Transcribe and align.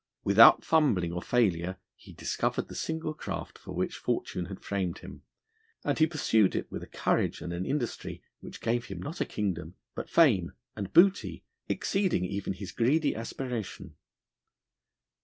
Without 0.23 0.65
fumbling 0.65 1.11
or 1.13 1.21
failure 1.21 1.77
he 1.95 2.11
discovered 2.11 2.69
the 2.69 2.73
single 2.73 3.13
craft 3.13 3.59
for 3.59 3.75
which 3.75 3.93
fortune 3.97 4.45
had 4.45 4.59
framed 4.63 4.97
him, 4.97 5.21
and 5.83 5.99
he 5.99 6.07
pursued 6.07 6.55
it 6.55 6.71
with 6.71 6.81
a 6.81 6.87
courage 6.87 7.39
and 7.39 7.53
an 7.53 7.67
industry 7.67 8.23
which 8.39 8.61
gave 8.61 8.85
him 8.85 8.99
not 8.99 9.21
a 9.21 9.25
kingdom, 9.25 9.75
but 9.93 10.09
fame 10.09 10.53
and 10.75 10.91
booty, 10.91 11.43
exceeding 11.69 12.25
even 12.25 12.53
his 12.53 12.71
greedy 12.71 13.15
aspiration. 13.15 13.95